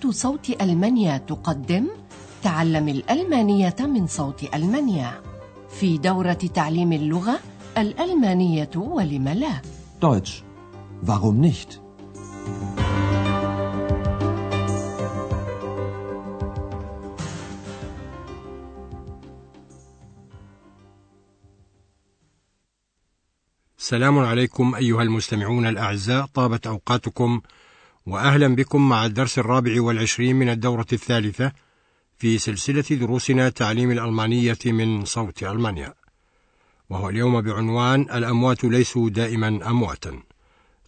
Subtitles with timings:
[0.00, 1.88] إذاعة صوت ألمانيا تقدم
[2.42, 5.22] تعلم الألمانية من صوت ألمانيا
[5.68, 7.40] في دورة تعليم اللغة
[7.78, 9.62] الألمانية ولم لا
[10.00, 10.42] Deutsch.
[11.06, 11.80] Warum nicht?
[23.78, 27.40] السلام عليكم أيها المستمعون الأعزاء طابت أوقاتكم
[28.06, 31.52] وأهلا بكم مع الدرس الرابع والعشرين من الدورة الثالثة
[32.16, 35.94] في سلسلة دروسنا تعليم الألمانية من صوت ألمانيا.
[36.90, 40.22] وهو اليوم بعنوان الأموات ليسوا دائما أمواتا.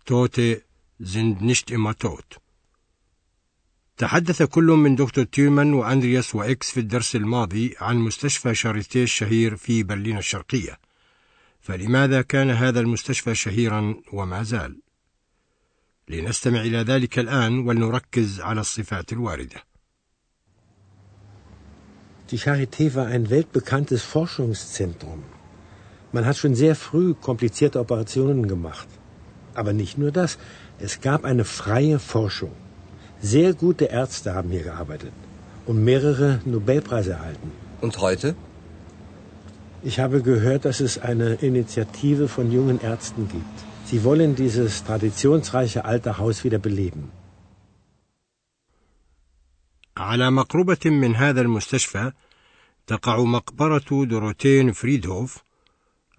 [0.06, 0.61] توتي
[1.03, 2.39] sind nicht immer tot
[3.97, 9.83] تحدث كل من دكتور تيرمان وأندرياس وإكس في الدرس الماضي عن مستشفى شاريتيه الشهير في
[9.83, 10.79] برلين الشرقية.
[11.61, 14.81] فلماذا كان هذا المستشفى شهيرا وما زال؟
[16.11, 19.61] لنستمع إلى ذلك الآن ولنركز على الصفات الواردة
[22.30, 25.23] Die Charité war ein weltbekanntes Forschungszentrum.
[26.11, 28.89] Man hat schon sehr früh komplizierte Operationen gemacht.
[29.53, 30.38] Aber nicht nur das,
[30.78, 32.52] es gab eine freie Forschung.
[33.22, 35.14] Sehr gute Ärzte haben hier gearbeitet
[35.66, 37.52] und mehrere Nobelpreise erhalten.
[37.81, 38.36] Und heute?
[39.83, 43.58] Ich habe gehört, dass es eine Initiative von jungen Ärzten gibt.
[43.93, 47.11] Sie wollen dieses traditionsreiche alte Haus wieder beleben.
[49.97, 52.13] على مقربة من هذا المستشفى
[52.87, 55.39] تقع مقبرة دوروتين فريدهوف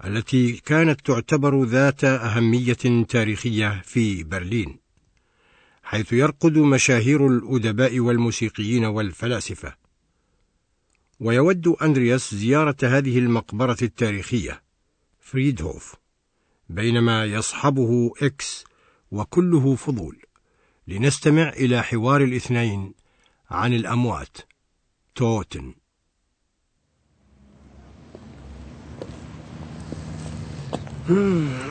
[0.05, 4.79] التي كانت تعتبر ذات أهمية تاريخية في برلين
[5.83, 9.75] حيث يرقد مشاهير الأدباء والموسيقيين والفلاسفة
[11.19, 14.61] ويود أندرياس زيارة هذه المقبرة التاريخية
[15.19, 16.02] فريدهوف
[16.72, 18.64] بينما يصحبه إكس
[19.10, 20.22] وكله فضول
[20.86, 22.94] لنستمع إلى حوار الاثنين
[23.50, 24.36] عن الأموات
[25.14, 25.74] توتن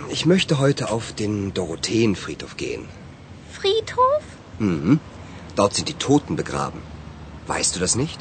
[0.09, 2.87] Ich möchte heute auf den Dorotheenfriedhof gehen.
[3.51, 4.23] Friedhof?
[4.57, 4.99] Mhm.
[5.55, 6.81] Dort sind die Toten begraben.
[7.45, 8.19] Weißt du das nicht?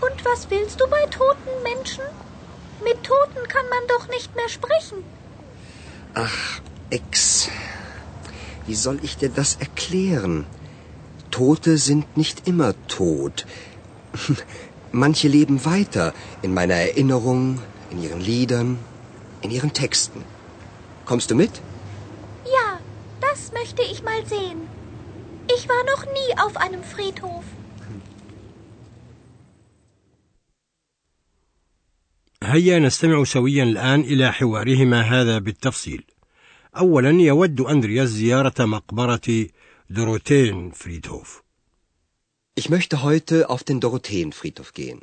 [0.00, 2.04] Und was willst du bei toten Menschen?
[2.82, 4.98] Mit Toten kann man doch nicht mehr sprechen.
[6.13, 7.49] Ach, Ex.
[8.65, 10.45] Wie soll ich dir das erklären?
[11.29, 13.45] Tote sind nicht immer tot.
[14.91, 17.61] Manche leben weiter in meiner Erinnerung,
[17.91, 18.79] in ihren Liedern,
[19.41, 20.23] in ihren Texten.
[21.05, 21.51] Kommst du mit?
[22.45, 22.79] Ja,
[23.21, 24.67] das möchte ich mal sehen.
[25.55, 27.43] Ich war noch nie auf einem Friedhof.
[32.53, 36.03] هيا نستمع سويا الآن إلى حوارهما هذا بالتفصيل.
[36.77, 39.47] أولا يود أندرياس زيارة مقبرة
[39.89, 41.43] دوروتين فريدهوف.
[42.59, 44.99] Ich möchte heute auf den Dorotheenfriedhof gehen.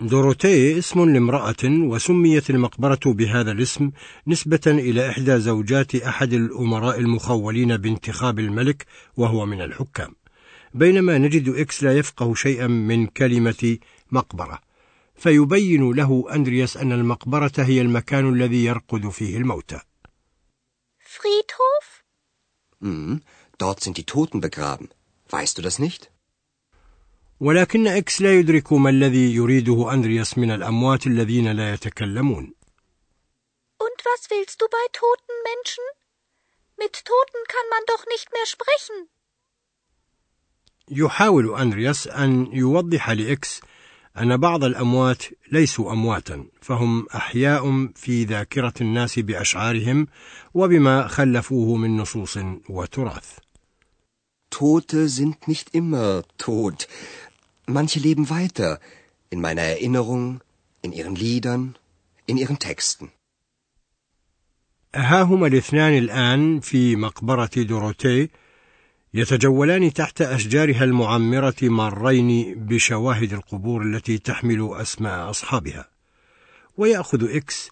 [0.00, 3.90] دوروتي اسم لامرأة وسميت المقبرة بهذا الاسم
[4.26, 8.86] نسبة إلى إحدى زوجات أحد الأمراء المخولين بانتخاب الملك
[9.16, 10.14] وهو من الحكام
[10.74, 13.78] بينما نجد إكس لا يفقه شيئا من كلمة
[14.10, 14.65] مقبرة
[15.16, 19.80] فيبين له أندرياس أن المقبرة هي المكان الذي يرقد فيه الموتى
[20.98, 22.04] Friedhof?
[22.80, 23.22] Mhm.
[23.58, 24.88] Dort sind die Toten begraben.
[25.30, 26.10] Weißt du das nicht?
[27.40, 32.54] ولكن إكس لا يدرك ما الذي يريده أندرياس من الأموات الذين لا يتكلمون
[33.78, 35.84] Und was willst du bei toten Menschen?
[36.78, 39.08] Mit Toten kann man doch nicht mehr sprechen.
[40.90, 43.60] يحاول أندرياس أن يوضح لإكس
[44.18, 45.22] أن بعض الأموات
[45.52, 50.06] ليسوا أمواتا فهم أحياء في ذاكرة الناس بأشعارهم
[50.54, 52.38] وبما خلفوه من نصوص
[52.68, 53.38] وتراث
[54.50, 56.88] Tote sind nicht immer tot.
[57.66, 58.78] Manche leben weiter
[59.28, 60.40] in meiner Erinnerung,
[60.82, 61.74] in ihren Liedern,
[62.26, 63.10] in ihren Texten.
[64.94, 68.28] ها هما الاثنان الآن في مقبرة دوروتي
[69.16, 75.88] يتجولان تحت أشجارها المعمرة مارين بشواهد القبور التي تحمل أسماء أصحابها.
[76.76, 77.70] ويأخذ إكس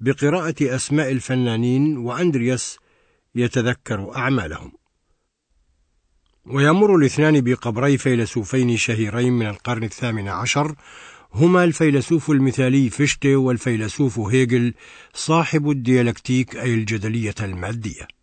[0.00, 2.78] بقراءة أسماء الفنانين وأندرياس
[3.34, 4.72] يتذكر أعمالهم.
[6.46, 10.74] ويمر الاثنان بقبري فيلسوفين شهيرين من القرن الثامن عشر
[11.34, 14.74] هما الفيلسوف المثالي فيشته والفيلسوف هيجل
[15.14, 18.15] صاحب الديالكتيك أي الجدلية المادية.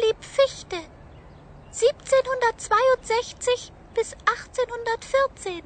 [0.00, 0.76] blieb Fichte.
[1.72, 5.62] 1762 bis 1814.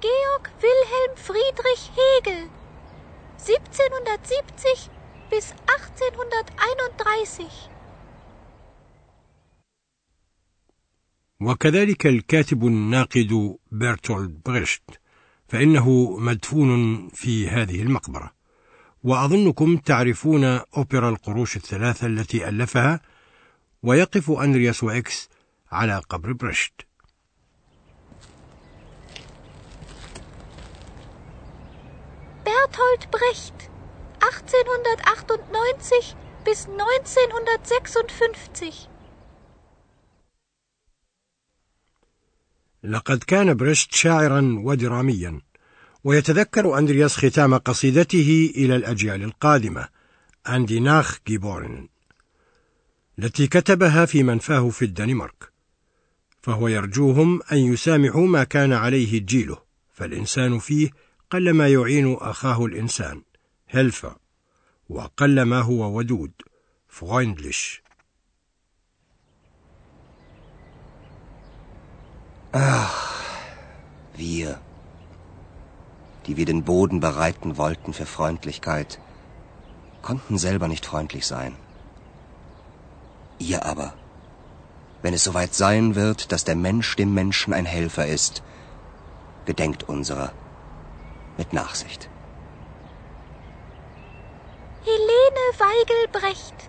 [0.00, 2.48] Georg Wilhelm Friedrich Hegel
[3.38, 4.90] 1770
[5.30, 7.68] bis 1831
[11.40, 15.01] وكذلك الكاتب الناقد برتولد بريشت
[15.52, 18.32] فإنه مدفون في هذه المقبرة.
[19.04, 23.00] وأظنكم تعرفون أوبرا القروش الثلاثة التي ألفها
[23.82, 25.28] ويقف أندرياس وإكس
[25.72, 26.72] على قبر بريشت
[32.44, 33.70] Bertolt Brecht
[34.22, 38.91] 1898 bis 1956
[42.84, 45.40] لقد كان بريشت شاعرا ودراميا
[46.04, 49.88] ويتذكر أندرياس ختام قصيدته إلى الأجيال القادمة
[50.48, 51.88] An die Nachgeborenen
[53.18, 55.52] التي كتبها في منفاه في الدنمارك
[56.42, 59.58] فهو يرجوهم أن يسامحوا ما كان عليه جيله
[59.92, 60.90] فالإنسان فيه
[61.30, 63.22] قلما يعين أخاه الإنسان
[63.68, 64.16] هيلفا
[64.88, 66.32] وقل ما هو ودود
[66.88, 67.82] فرويندلش
[72.52, 73.24] Ach,
[74.12, 74.60] wir,
[76.26, 78.98] die wir den Boden bereiten wollten für Freundlichkeit,
[80.02, 81.56] konnten selber nicht freundlich sein.
[83.38, 83.94] Ihr aber,
[85.00, 88.42] wenn es soweit sein wird, dass der Mensch dem Menschen ein Helfer ist,
[89.46, 90.32] gedenkt unserer
[91.38, 92.10] mit Nachsicht.
[94.84, 96.68] Helene Weigel-Brecht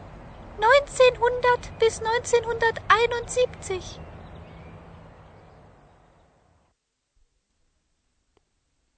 [0.62, 4.00] 1900 bis 1971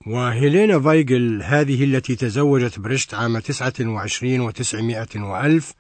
[0.05, 5.73] وهيلينا فايجل هذه التي تزوجت بريشت عام 29 وتسعمائة وألف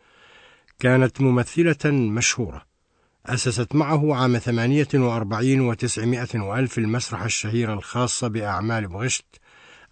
[0.79, 2.65] كانت ممثلة مشهورة.
[3.25, 9.25] أسست معه عام 48 وتسعمائة وألف المسرح الشهير الخاصة بأعمال بريشت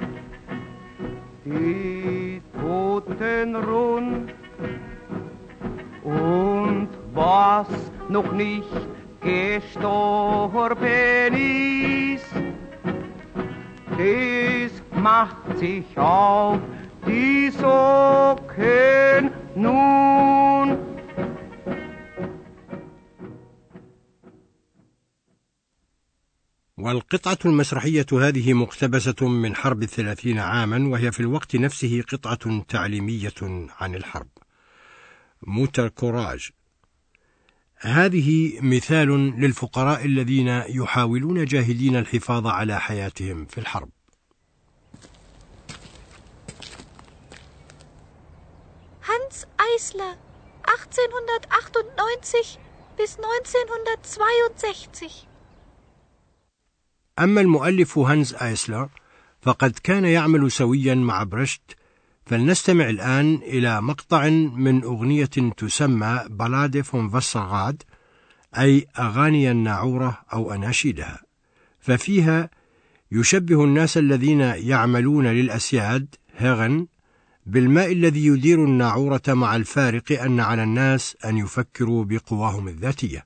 [7.38, 7.70] was
[8.15, 8.75] noch nicht
[9.32, 10.84] gestorben
[12.13, 12.34] ist,
[14.01, 14.72] das
[15.08, 16.60] macht sich auf
[17.08, 19.24] die Socken
[19.56, 20.70] nun.
[26.77, 33.39] والقطعة المسرحية هذه مقتبسة من حرب الثلاثين عاما وهي في الوقت نفسه قطعة تعليمية
[33.79, 34.27] عن الحرب.
[35.41, 36.51] موتر كوراج.
[37.79, 43.89] هذه مثال للفقراء الذين يحاولون جاهدين الحفاظ على حياتهم في الحرب.
[49.01, 50.17] Hans Eisler
[50.67, 52.60] 1898
[52.98, 55.27] bis 1962
[57.19, 58.89] أما المؤلف هانز آيسلر
[59.41, 61.76] فقد كان يعمل سويا مع بريشت
[62.27, 65.25] فلنستمع الآن إلى مقطع من أغنية
[65.57, 67.84] تسمى Ballade vom Wasserrad
[68.57, 71.22] أي أغاني الناعورة أو أناشيدها.
[71.79, 72.50] ففيها
[73.12, 76.88] يشبه الناس الذين يعملون للأسياد هيغن
[77.46, 83.25] بالماء الذي يدير الناعورة مع الفارق أن على الناس أن يفكروا بقواهم الذاتية.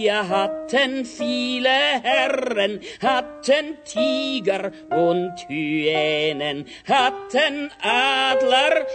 [0.00, 8.86] Wir hatten viele Herren, hatten Tiger und Hyänen, hatten Adler,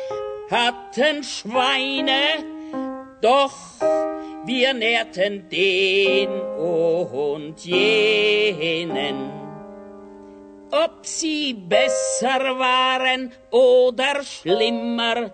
[0.50, 2.46] hatten Schweine,
[3.20, 3.52] doch
[4.46, 9.30] wir nährten den und jenen.
[10.72, 15.34] Ob sie besser waren oder schlimmer,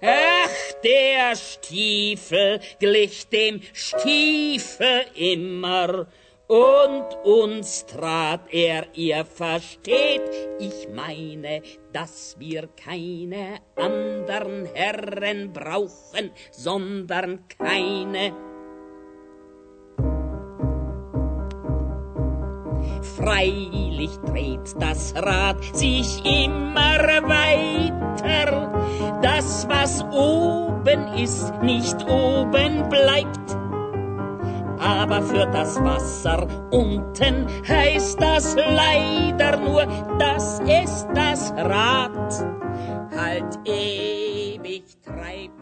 [0.00, 6.06] Ach, der Stiefel glich dem Stiefel immer,
[6.48, 10.22] und uns trat er, ihr versteht,
[10.58, 11.60] ich meine,
[11.92, 18.32] dass wir keine andern Herren brauchen, sondern keine.
[23.18, 28.70] Freilich dreht das Rad sich immer weiter,
[29.20, 33.56] das, was oben ist, nicht oben bleibt.
[34.78, 39.84] Aber für das Wasser unten heißt das leider nur,
[40.20, 42.46] dass es das Rad
[43.16, 45.57] halt ewig treibt.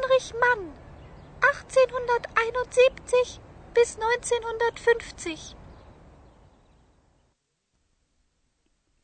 [0.00, 0.72] Heinrich Mann,
[1.42, 3.40] 1871
[3.74, 5.56] bis 1950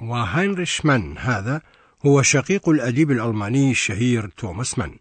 [0.01, 1.63] وهاينريش مان هذا
[2.07, 4.99] هو شقيق الأديب الألماني الشهير توماس مان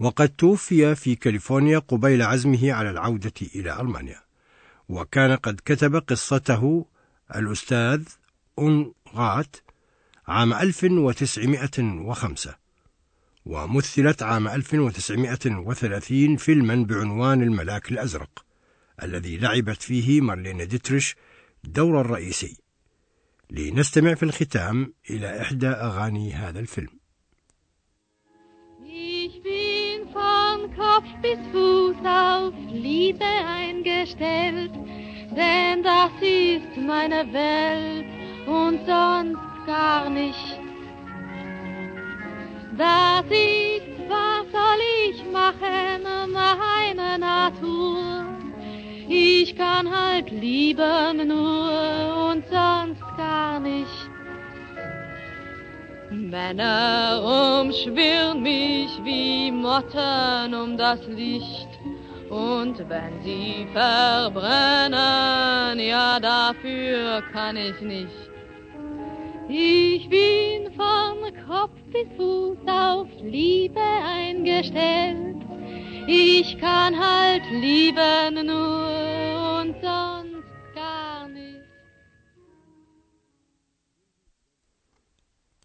[0.00, 4.20] وقد توفي في كاليفورنيا قبيل عزمه على العودة إلى ألمانيا
[4.88, 6.86] وكان قد كتب قصته
[7.36, 8.02] الأستاذ
[8.58, 9.56] أونرات
[10.28, 12.65] عام 1905
[13.46, 18.44] ومثلت عام 1930 فيلما بعنوان الملاك الأزرق
[19.02, 21.16] الذي لعبت فيه مارلين ديتريش
[21.64, 22.56] الدور الرئيسي
[23.50, 26.98] لنستمع في الختام إلى إحدى أغاني هذا الفيلم
[29.28, 34.72] Ich bin von Kopf bis Fuß auf Liebe eingestellt,
[35.36, 38.06] denn das ist meine Welt
[38.46, 40.65] und sonst gar nicht.
[42.78, 48.26] Das ist, was soll ich machen, meine Natur.
[49.08, 54.10] Ich kann halt lieben nur und sonst gar nicht.
[56.10, 61.68] Männer umschwirren mich wie Motten um das Licht.
[62.28, 64.98] Und wenn sie verbrennen,
[65.78, 68.25] ja dafür kann ich nicht.
[69.48, 75.36] Ich bin von Kopf bis Fuß auf Liebe eingestellt.
[76.08, 81.62] Ich kann halt lieben nur und sonst gar nicht.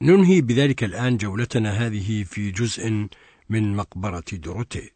[0.02, 3.08] ننهي بذلك الآن جولتنا هذه في جزء
[3.50, 4.92] من مقبرة دوروتي.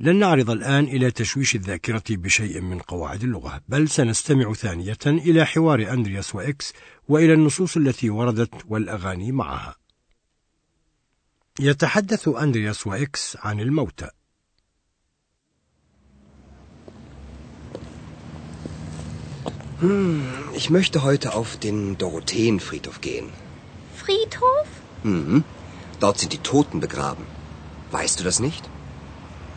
[0.00, 5.92] لن نعرض الآن إلى تشويش الذاكرة بشيء من قواعد اللغة، بل سنستمع ثانية إلى حوار
[5.92, 6.72] أندرياس وإكس
[7.08, 9.76] وإلى النصوص التي وردت والأغاني معها.
[11.60, 14.08] يتحدث أندرياس وإكس عن الموتى.
[19.82, 20.22] Hm,
[20.54, 23.28] ich möchte heute auf den Dorotheenfriedhof gehen.
[24.02, 24.68] Friedhof?
[25.02, 25.42] Mhm.
[25.98, 27.24] Dort sind die Toten begraben.
[27.90, 28.71] Weißt du das nicht?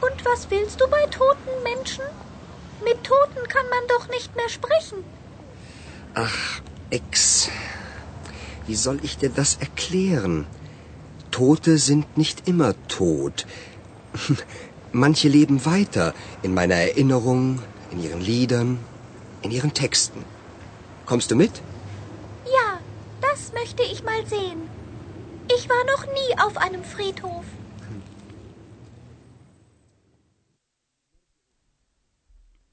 [0.02, 2.04] Und was willst du bei toten Menschen?
[2.84, 5.04] Mit Toten kann man doch nicht mehr sprechen.
[6.14, 7.50] Ach, Ex.
[8.68, 10.46] Wie soll ich dir das erklären?
[11.32, 13.46] Tote sind nicht immer tot.
[14.92, 17.62] Manche leben weiter in meiner Erinnerung,
[17.92, 18.80] in ihren Liedern,
[19.42, 20.24] in ihren Texten.
[21.06, 21.52] Kommst du mit?
[22.46, 22.80] Ja,
[23.22, 24.62] das möchte ich mal sehen.
[25.56, 27.46] Ich war noch nie auf einem Friedhof.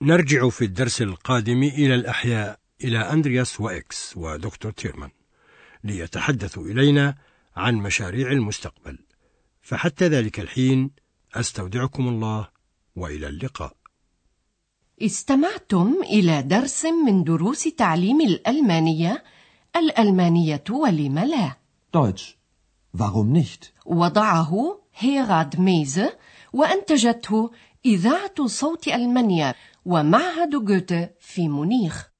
[0.04, 5.10] نرجع في الدرس القادم إلى الأحياء إلى أندرياس وإكس ودكتور تيرمان
[5.84, 7.14] ليتحدثوا إلينا
[7.56, 8.98] عن مشاريع المستقبل
[9.62, 10.90] فحتى ذلك الحين
[11.34, 12.48] أستودعكم الله
[12.96, 13.72] وإلى اللقاء
[15.02, 19.24] استمعتم إلى درس من دروس تعليم الألمانية
[19.76, 21.56] الألمانية ولم لا
[21.96, 22.36] Deutsch.
[22.96, 23.72] Warum nicht?
[23.86, 26.18] وضعه هيراد ميزه
[26.52, 27.50] وأنتجته
[27.86, 32.11] إذاعة صوت ألمانيا ومعهد جوته في مونيخ.